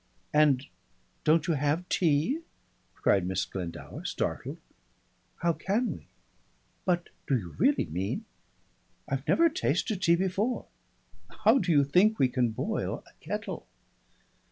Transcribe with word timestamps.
"And 0.33 0.65
don't 1.23 1.45
you 1.45 1.53
have 1.53 1.87
tea?" 1.87 2.39
cried 2.95 3.23
Miss 3.27 3.45
Glendower, 3.45 4.03
startled. 4.03 4.57
"How 5.43 5.53
can 5.53 5.91
we?" 5.91 6.07
"But 6.85 7.09
do 7.27 7.37
you 7.37 7.51
really 7.59 7.85
mean?" 7.85 8.25
"I've 9.07 9.27
never 9.27 9.47
tasted 9.47 10.01
tea 10.01 10.15
before. 10.15 10.65
How 11.45 11.59
do 11.59 11.71
you 11.71 11.83
think 11.83 12.17
we 12.17 12.29
can 12.29 12.49
boil 12.49 13.03
a 13.05 13.13
kettle?" 13.23 13.67